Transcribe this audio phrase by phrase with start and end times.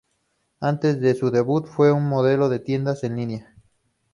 [0.61, 3.53] Antes de su debut, fue una modelo de tiendas en línea.